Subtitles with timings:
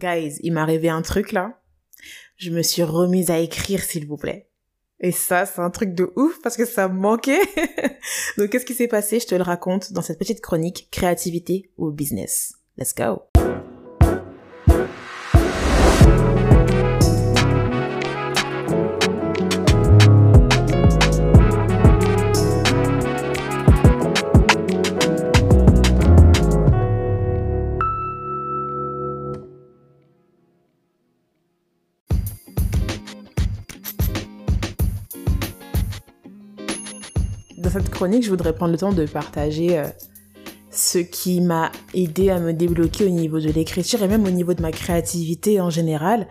[0.00, 1.60] Guys, il m'est arrivé un truc là.
[2.36, 4.48] Je me suis remise à écrire, s'il vous plaît.
[4.98, 7.40] Et ça, c'est un truc de ouf parce que ça me manquait.
[8.38, 9.20] Donc, qu'est-ce qui s'est passé?
[9.20, 12.54] Je te le raconte dans cette petite chronique créativité ou business.
[12.78, 13.24] Let's go.
[38.08, 39.84] Je voudrais prendre le temps de partager euh,
[40.70, 44.54] ce qui m'a aidé à me débloquer au niveau de l'écriture et même au niveau
[44.54, 46.26] de ma créativité en général.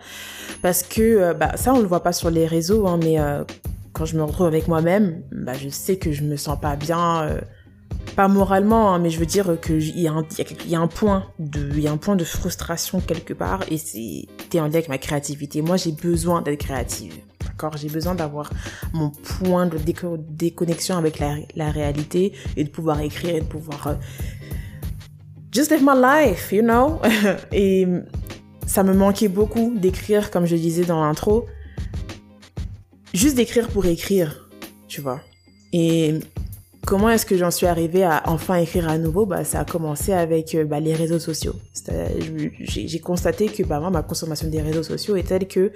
[0.62, 3.44] Parce que euh, bah, ça, on le voit pas sur les réseaux, hein, mais euh,
[3.92, 7.38] quand je me retrouve avec moi-même, bah, je sais que je me sens pas bien.
[8.16, 11.86] pas moralement, hein, mais je veux dire qu'il y, y, a un point de, y
[11.86, 14.26] a un point de frustration quelque part et c'est
[14.58, 15.62] en lien avec ma créativité.
[15.62, 17.14] Moi, j'ai besoin d'être créative.
[17.76, 18.50] J'ai besoin d'avoir
[18.92, 19.78] mon point de
[20.28, 23.94] déconnexion avec la, réalité et de pouvoir écrire et de pouvoir euh,
[25.52, 27.00] just live my life, you know?
[27.52, 27.86] et
[28.66, 31.46] ça me manquait beaucoup d'écrire, comme je disais dans l'intro,
[33.12, 34.48] juste d'écrire pour écrire,
[34.88, 35.20] tu vois?
[35.72, 36.20] Et
[36.90, 39.24] Comment est-ce que j'en suis arrivée à enfin écrire à nouveau?
[39.24, 41.54] Bah, Ça a commencé avec euh, bah, les réseaux sociaux.
[42.58, 45.70] J'ai constaté que bah, moi, ma consommation des réseaux sociaux est telle que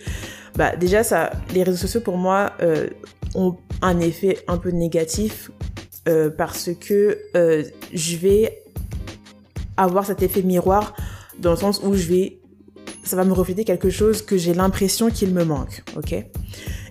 [0.56, 2.88] bah, déjà, ça, les réseaux sociaux pour moi euh,
[3.36, 5.52] ont un effet un peu négatif
[6.08, 7.20] euh, parce que
[7.92, 8.64] je vais
[9.76, 10.96] avoir cet effet miroir
[11.38, 12.40] dans le sens où je vais,
[13.04, 15.84] ça va me refléter quelque chose que j'ai l'impression qu'il me manque,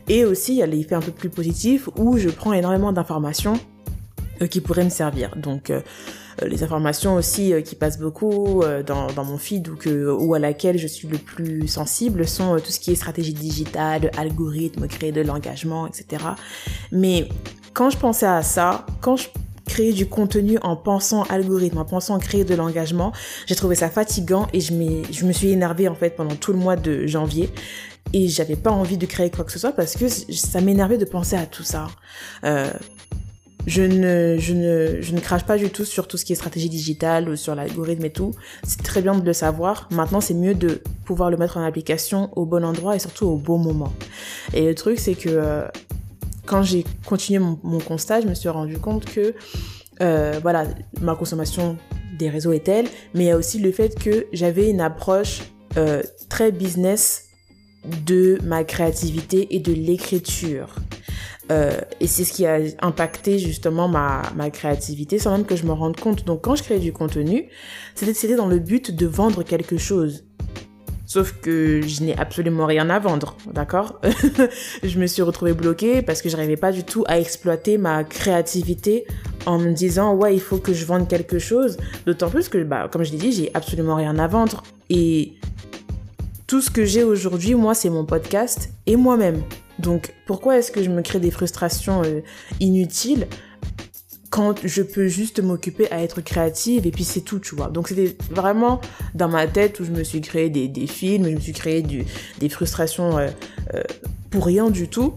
[0.08, 3.60] Et aussi, il y a l'effet un peu plus positif où je prends énormément d'informations
[4.50, 5.36] qui pourraient me servir.
[5.36, 5.82] Donc euh,
[6.42, 10.40] euh, les informations aussi qui passent beaucoup dans, dans, mon feed ou, que, ou à
[10.40, 15.12] laquelle je suis le plus sensible sont tout ce qui est stratégie digitale, algorithme, créer
[15.12, 16.24] de l'engagement, etc.
[16.92, 17.30] Mais
[17.74, 19.28] quand je pensais à ça, quand je
[19.66, 23.14] créais du contenu en pensant algorithme, en pensant créer de l'engagement,
[23.46, 24.74] j'ai trouvé ça fatigant et je,
[25.12, 27.50] je me suis énervée en fait pendant tout le mois de janvier
[28.12, 31.06] et j'avais pas envie de créer quoi que ce soit parce que ça m'énervait de
[31.06, 31.88] penser à tout ça.
[32.44, 32.72] Euh,
[33.66, 36.36] je ne, je, ne, je ne crache pas du tout sur tout ce qui est
[36.36, 38.32] stratégie digitale ou sur l'algorithme et tout.
[38.64, 39.88] C'est très bien de le savoir.
[39.92, 43.38] Maintenant, c'est mieux de pouvoir le mettre en application au bon endroit et surtout au
[43.38, 43.94] bon moment.
[44.54, 45.68] Et le truc, c'est que euh,
[46.46, 49.34] quand j'ai continué mon, constat, je me suis rendu compte que
[50.02, 50.66] euh, voilà,
[51.02, 51.78] ma consommation
[52.18, 55.42] des réseaux est telle, mais il y a aussi le fait que j'avais une approche
[55.78, 57.30] euh, très business
[58.06, 60.76] de ma créativité et de l'écriture.
[61.52, 65.74] Euh, et c'est ce qui a impacté justement ma, créativité sans même que je me
[65.74, 66.26] rende compte.
[66.26, 67.50] Donc quand je créais du contenu,
[67.96, 70.24] c'était dans le but de vendre quelque chose.
[71.06, 74.02] Sauf que je n'ai absolument rien à vendre, d'accord?
[74.84, 78.04] Je me suis retrouvée bloquée parce que je n'arrivais pas du tout à exploiter ma
[78.04, 79.06] créativité
[79.46, 81.78] en me disant ouais il faut que je vende quelque chose.
[82.08, 85.34] D'autant plus que bah comme je l'ai dit j'ai absolument rien à vendre et
[86.48, 89.44] tout ce que j'ai aujourd'hui moi c'est mon podcast et moi-même.
[89.80, 92.22] Donc pourquoi est-ce que je me crée des frustrations euh,
[92.60, 93.28] inutiles
[94.30, 97.68] quand je peux juste m'occuper à être créative et puis c'est tout, tu vois?
[97.68, 98.82] Donc c'était vraiment
[99.14, 101.84] dans ma tête où je me suis créé des, films, je me suis créé
[102.40, 103.28] des frustrations euh,
[103.76, 103.84] euh,
[104.32, 105.14] pour rien du tout.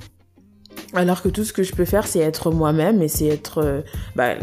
[0.97, 3.85] Alors que tout ce que je peux faire, c'est être moi-même et c'est être
[4.15, 4.35] bah,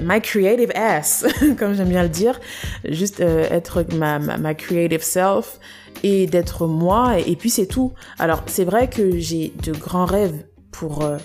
[0.00, 1.24] my creative ass,
[1.58, 2.40] comme j'aime bien le dire.
[2.84, 5.58] Juste être ma, ma, ma, creative self
[6.02, 7.92] et d'être moi et, puis c'est tout.
[8.18, 11.18] Alors c'est vrai que j'ai de grands rêves pour euh,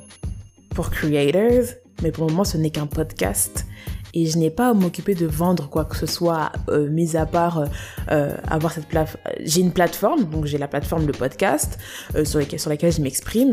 [0.75, 1.73] pour creators,
[2.03, 3.65] mais pour le moment ce n'est qu'un podcast
[4.17, 7.27] et je n'ai pas à m'occuper de vendre quoi que ce soit, euh, mis à
[7.27, 7.65] part euh,
[8.11, 9.21] euh avoir cette plateforme.
[9.41, 11.77] J'ai une plateforme, donc j'ai la plateforme de podcast
[12.15, 13.51] euh, sur, sur laquelle je m'exprime.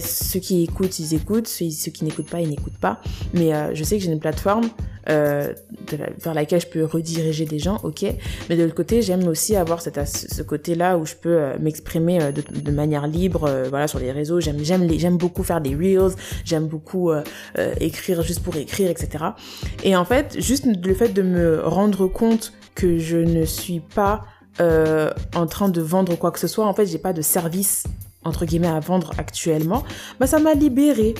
[0.00, 3.00] Ceux qui écoutent, ils écoutent, ceux, ceux qui n'écoutent pas, ils n'écoutent pas.
[3.34, 4.68] Mais euh, je sais que j'ai une plateforme
[5.08, 5.52] euh,
[6.22, 8.04] vers laquelle je peux rediriger des gens, ok.
[8.48, 12.42] Mais de l'autre côté, j'aime aussi avoir ce côté-là où je peux euh, m'exprimer de,
[12.60, 14.40] de, manière libre, voilà, sur les réseaux.
[14.40, 16.14] J'aime, j'aime, j'aime beaucoup faire des reels,
[16.44, 17.12] j'aime beaucoup
[17.80, 19.24] écrire juste pour écrire, etc.
[19.84, 24.24] Et en fait, juste le fait de me rendre compte que je ne suis pas
[24.60, 27.84] euh, en train de vendre quoi que ce soit, en fait, j'ai pas de service
[28.24, 29.84] entre guillemets à vendre actuellement,
[30.18, 31.14] bah ça m'a libérée.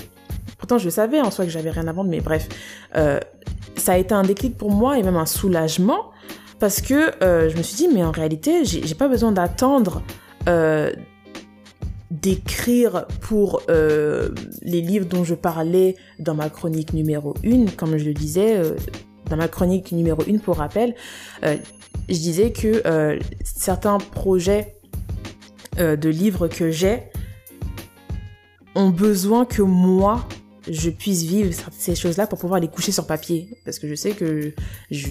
[0.57, 2.47] Pourtant, je savais en soi que j'avais rien à vendre, mais bref,
[2.95, 3.19] euh,
[3.75, 6.11] ça a été un déclic pour moi et même un soulagement
[6.59, 10.01] parce que euh, je me suis dit, mais en réalité, j'ai pas besoin d'attendre
[10.49, 10.91] euh,
[12.09, 18.13] d'écrire pour les livres dont je parlais dans ma chronique numéro 1, comme je le
[18.13, 18.59] disais,
[19.29, 20.95] dans ma chronique numéro 1 pour rappel,
[21.43, 21.53] je
[22.07, 22.81] disais que
[23.43, 24.77] certains projets
[25.77, 27.03] de livres que j'ai
[28.77, 30.27] ont besoin que moi,
[30.69, 33.49] je puisse vivre ces choses-là pour pouvoir les coucher sur papier.
[33.65, 34.53] Parce que je sais que
[34.91, 35.07] je,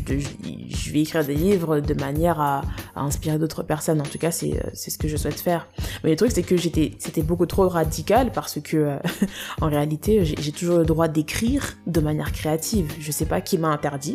[0.92, 2.62] vais écrire des livres de manière à,
[2.94, 4.00] inspirer d'autres personnes.
[4.00, 5.68] En tout cas, c'est ce que je souhaite faire.
[6.04, 8.98] Mais le truc, c'est que j'étais, c'était beaucoup trop radical parce que, euh,
[9.60, 12.92] en réalité, j'ai toujours le droit d'écrire de manière créative.
[13.00, 14.14] Je sais pas qui m'a interdit.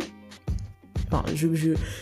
[1.11, 1.23] Enfin,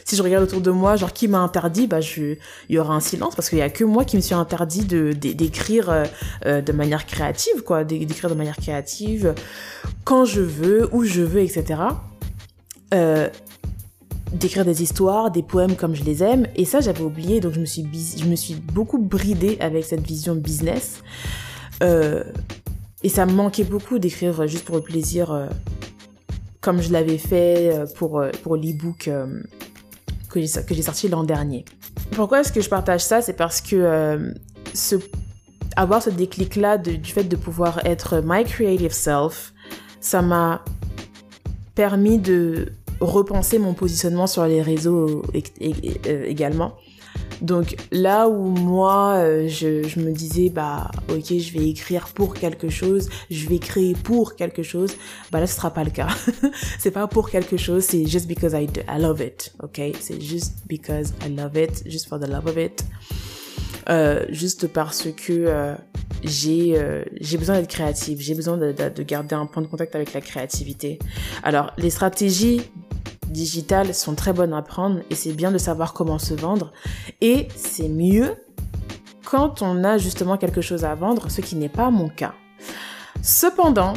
[0.06, 2.36] si je regarde autour de moi, genre qui m'a interdit, bah je,
[2.70, 4.86] il y aura un silence parce qu'il y a que moi qui me suis interdit
[4.86, 6.04] de d'écrire euh,
[6.46, 9.34] euh, de manière créative, quoi, d'écrire de manière créative
[10.04, 11.82] quand je veux, où je veux, etc.
[12.94, 13.30] Euh,
[14.34, 17.60] d'écrire des histoires, des poèmes comme je les aime, et ça j'avais oublié, donc je
[17.60, 17.86] me suis
[18.18, 21.02] je me suis beaucoup bridée avec cette vision business.
[21.82, 25.50] et ça me manquait beaucoup d'écrire juste pour le plaisir
[26.62, 29.42] comme je l'avais fait euh, pour, euh, pour l'e-book euh,
[30.30, 31.66] que j'ai sorti l'an dernier.
[32.12, 33.22] Pourquoi est-ce que je partage ça?
[33.22, 34.34] C'est parce que
[35.76, 39.54] avoir ce déclic-là du fait de pouvoir être my creative self,
[40.02, 40.64] ça m'a
[41.74, 45.24] permis de repenser mon positionnement sur les réseaux
[46.06, 46.76] également.
[47.42, 52.70] Donc là où moi, euh, je, me disais, bah ok, je vais écrire pour quelque
[52.70, 54.92] chose, je vais créer pour quelque chose,
[55.32, 56.10] bah là ce sera pas le cas.
[56.80, 59.80] c'est pas pour quelque chose, c'est just because I, I love it, ok?
[60.00, 62.84] C'est juste because I love it, just for the love of it.
[63.90, 65.76] Euh, juste parce que euh,
[66.24, 66.78] j'ai
[67.22, 71.00] j'ai besoin d'être créative, j'ai besoin de, garder un point de contact avec la créativité.
[71.44, 72.62] Alors les stratégies
[73.30, 76.72] digitales sont très bonnes à prendre et c'est bien de savoir comment se vendre.
[77.22, 78.36] Et c'est mieux
[79.26, 82.34] quand on a justement quelque chose à vendre, ce qui n'est pas mon cas.
[83.22, 83.94] Cependant,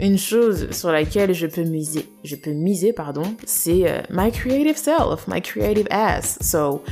[0.00, 4.76] une chose sur laquelle je peux miser, je peux miser, pardon, c'est euh, my creative
[4.76, 6.38] self, my creative ass.
[6.40, 6.82] So,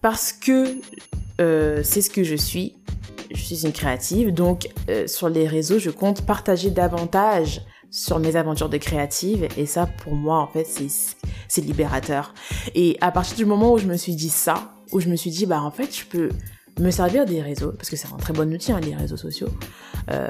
[0.00, 0.78] parce que
[1.40, 2.74] euh, c'est ce que je suis,
[3.30, 7.62] je suis une créative, donc euh, sur les réseaux, je compte partager davantage
[7.94, 9.48] sur mes aventures de créative.
[9.56, 10.66] Et ça pour moi en fait
[11.48, 12.34] c'est libérateur.
[12.74, 15.30] Et à partir du moment où je me suis dit ça où je me suis
[15.30, 16.28] dit bah en fait je peux
[16.80, 19.48] me servir des réseaux parce que c'est un très bon outil hein, les réseaux sociaux
[20.10, 20.28] euh,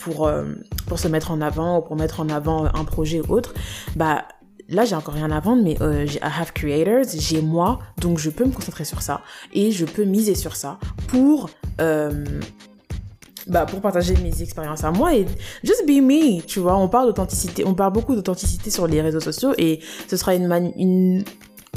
[0.00, 0.54] pour euh,
[0.86, 3.54] pour se mettre en avant ou pour mettre en avant un projet ou autre
[3.94, 4.24] bah
[4.68, 8.18] là j'ai encore rien à vendre mais euh, j'ai I have creators j'ai moi donc
[8.18, 11.48] je peux me concentrer sur ça et je peux miser sur ça pour
[13.46, 15.26] bah, pour partager mes expériences à moi et
[15.64, 16.76] just be me, tu vois.
[16.76, 20.50] On parle d'authenticité, on parle beaucoup d'authenticité sur les réseaux sociaux et ce sera une,
[20.76, 21.24] une,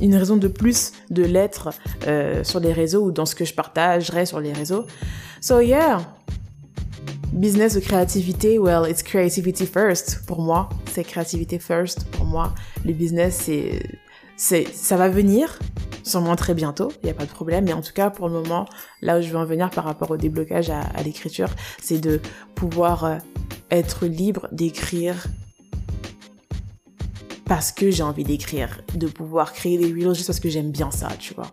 [0.01, 1.69] une raison de plus de l'être
[2.07, 4.85] euh, sur les réseaux ou dans ce que je partagerai sur les réseaux.
[5.41, 6.01] So yeah,
[7.33, 10.69] business ou créativité, well, it's creativity first pour moi.
[10.91, 12.53] C'est créativité first pour moi.
[12.85, 13.81] Le business, c'est,
[14.37, 15.59] c'est, ça va venir,
[16.05, 17.65] sûrement très bientôt, il n'y a pas de problème.
[17.65, 18.65] Mais en tout cas, pour le moment,
[19.01, 21.49] là où je veux en venir par rapport au déblocage à, l'écriture,
[21.81, 22.21] c'est de
[22.53, 23.17] pouvoir euh,
[23.71, 25.25] être libre d'écrire
[27.45, 30.91] parce que j'ai envie d'écrire, de pouvoir créer des reels juste parce que j'aime bien
[30.91, 31.51] ça, tu vois.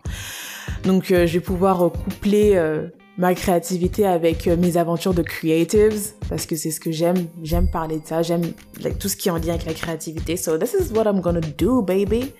[0.83, 6.47] Donc euh, je vais pouvoir coupler euh, ma créativité avec mes aventures de creatives parce
[6.47, 8.53] que c'est ce que j'aime, j'aime parler de ça, j'aime
[8.99, 10.35] tout ce qui est en lien avec la créativité.
[10.35, 12.31] So this is what I'm gonna do, baby.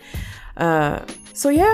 [1.36, 1.74] so yeah,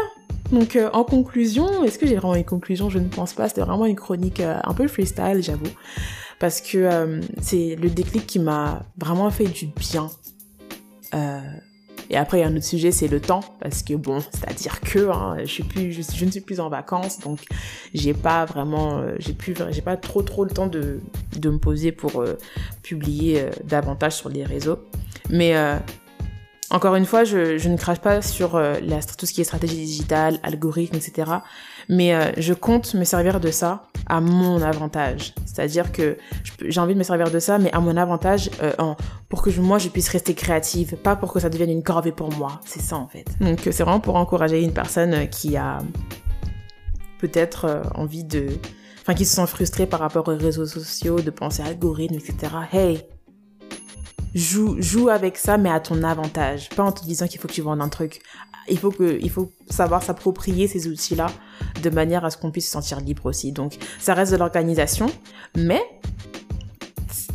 [0.51, 2.89] donc euh, en conclusion, est-ce que j'ai vraiment une conclusion?
[2.89, 3.47] Je ne pense pas.
[3.47, 5.71] C'était vraiment une chronique euh, un peu freestyle, j'avoue.
[6.39, 10.09] Parce que euh, c'est le déclic qui m'a vraiment fait du bien.
[12.09, 13.41] et après, il y a un autre sujet, c'est le temps.
[13.59, 17.19] Parce que bon, c'est-à-dire que hein, je, je, ne suis plus en vacances.
[17.19, 17.39] Donc
[17.93, 19.03] j'ai pas vraiment...
[19.19, 20.99] j'ai pas trop trop le temps de,
[21.37, 22.23] de me poser pour
[22.81, 24.79] publier davantage sur les réseaux.
[25.29, 25.53] Mais
[26.71, 28.75] encore une fois, je, ne crache pas sur euh,
[29.17, 31.31] tout ce qui est stratégie digitale, algorithme, etc.
[31.87, 35.33] Mais euh, je compte me servir de ça à mon avantage.
[35.45, 36.17] C'est-à-dire que
[36.63, 38.71] j'ai envie de me servir de ça, mais à mon avantage, euh,
[39.29, 42.31] pour que moi je puisse rester créative, pas pour que ça devienne une corvée pour
[42.33, 42.61] moi.
[42.65, 43.25] C'est ça en fait.
[43.41, 45.79] Donc c'est vraiment pour encourager une personne qui a
[47.19, 48.47] peut-être envie de...
[49.01, 52.53] Enfin, qui se sent frustrée par rapport aux réseaux sociaux, de penser à algorithme, etc.
[52.71, 53.01] Hey,
[54.35, 56.69] joue, joue avec ça, mais à ton avantage.
[56.69, 58.21] Pas en te disant qu'il faut que tu vendes un truc.
[58.69, 61.27] Il faut, que, il faut savoir s'approprier ces outils-là
[61.81, 63.51] de manière à ce qu'on puisse se sentir libre aussi.
[63.51, 65.07] Donc, ça reste de l'organisation,
[65.55, 65.81] mais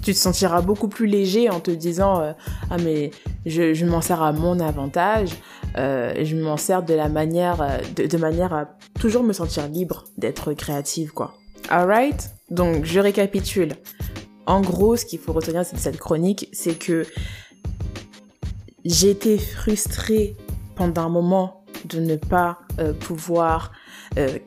[0.03, 2.33] tu te sentiras beaucoup plus léger en te disant euh,
[2.71, 3.11] ah mais
[3.47, 5.31] je, je m'en sers à mon avantage
[5.79, 8.67] euh, je m'en sers de la manière de, de, manière à
[9.01, 11.35] toujours me sentir libre d'être créative quoi
[11.71, 12.31] alright?
[12.51, 13.73] Donc je récapitule
[14.47, 17.07] en gros, ce qu'il faut retenir de cette chronique, c'est que
[18.85, 20.37] j'étais frustrée
[20.77, 22.59] pendant un moment de ne pas
[23.01, 23.73] pouvoir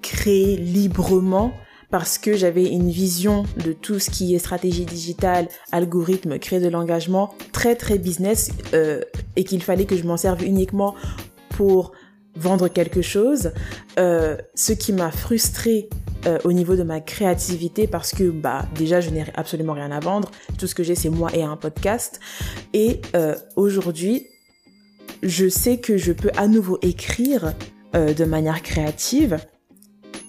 [0.02, 1.54] créer librement
[1.90, 6.68] parce que j'avais une vision de tout ce qui est stratégie digitale, algorithme, créer de
[6.68, 9.02] l'engagement très très business euh,
[9.36, 10.96] et qu'il fallait que je m'en serve uniquement
[11.50, 11.94] pour
[12.36, 13.52] vendre quelque chose,
[13.98, 15.90] euh, ce qui m'a frustré
[16.26, 20.00] euh, au niveau de ma créativité parce que bah déjà je n'ai absolument rien à
[20.00, 22.20] vendre, tout ce que j'ai c'est moi et un podcast.
[22.74, 23.02] Et
[23.56, 24.28] aujourd'hui
[25.24, 27.54] je sais que je peux à nouveau écrire
[27.94, 29.40] de manière créative.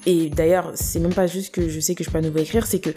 [0.06, 2.66] Et d'ailleurs, c'est même pas juste que je sais que je peux à nouveau écrire,
[2.66, 2.90] c'est que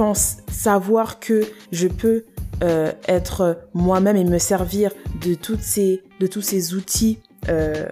[0.00, 2.24] pense savoir que je peux
[2.62, 4.92] euh, être moi-même et me servir
[5.22, 7.18] de toutes ces de tous ces outils
[7.50, 7.86] euh,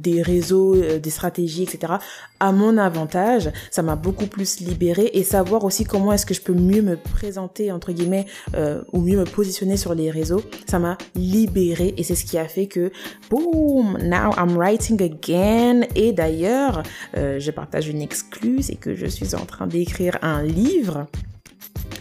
[0.00, 1.94] des réseaux, euh, des stratégies, etc.
[2.40, 3.50] à mon avantage.
[3.70, 6.96] Ça m'a beaucoup plus libéré et savoir aussi comment est-ce que je peux mieux me
[6.96, 10.42] présenter, entre guillemets, euh, ou mieux me positionner sur les réseaux.
[10.66, 12.90] Ça m'a libéré et c'est ce qui a fait que,
[13.28, 15.82] boom, now I'm writing again.
[15.94, 16.82] Et d'ailleurs,
[17.16, 21.06] euh, je partage une excluse et que je suis en train d'écrire un livre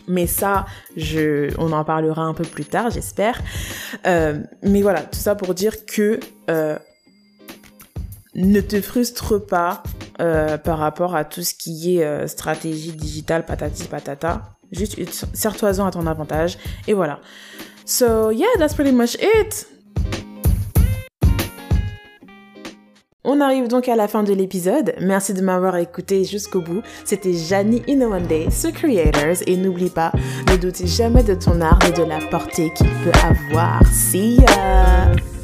[0.10, 0.65] mais ça,
[0.98, 3.39] je, on en parlera un peu plus tard, j'espère.
[4.08, 6.77] Euh, mais voilà, tout ça pour dire que euh,
[8.39, 9.84] ne te frustre pas
[10.22, 14.41] euh, par rapport à tout ce qui est euh, stratégie digitale, patati patata.
[14.72, 14.98] Juste
[15.34, 16.58] sers-toi-en à ton avantage.
[16.88, 17.19] Et voilà.
[17.86, 19.67] So yeah, that's pretty much it.
[23.25, 24.96] On arrive donc à la fin de l'épisode.
[25.01, 26.81] Merci de m'avoir écouté jusqu'au bout.
[27.03, 29.43] C'était Janie in One Day, ce Creators.
[29.46, 30.12] Et n'oublie pas,
[30.50, 33.86] ne doute jamais de ton art et de la portée qu'il peut avoir.
[33.91, 35.38] See ya!